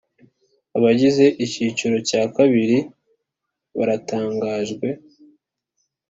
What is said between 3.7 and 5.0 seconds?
baratangajwe